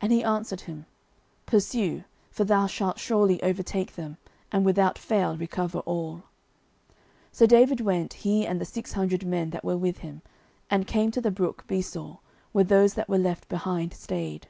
And 0.00 0.10
he 0.12 0.24
answered 0.24 0.62
him, 0.62 0.86
Pursue: 1.44 2.04
for 2.30 2.44
thou 2.44 2.66
shalt 2.66 2.98
surely 2.98 3.42
overtake 3.42 3.96
them, 3.96 4.16
and 4.50 4.64
without 4.64 4.96
fail 4.96 5.36
recover 5.36 5.80
all. 5.80 6.22
09:030:009 7.32 7.32
So 7.32 7.46
David 7.46 7.80
went, 7.82 8.12
he 8.14 8.46
and 8.46 8.62
the 8.62 8.64
six 8.64 8.94
hundred 8.94 9.26
men 9.26 9.50
that 9.50 9.64
were 9.66 9.76
with 9.76 9.98
him, 9.98 10.22
and 10.70 10.86
came 10.86 11.10
to 11.10 11.20
the 11.20 11.30
brook 11.30 11.66
Besor, 11.66 12.20
where 12.52 12.64
those 12.64 12.94
that 12.94 13.10
were 13.10 13.18
left 13.18 13.46
behind 13.50 13.92
stayed. 13.92 14.48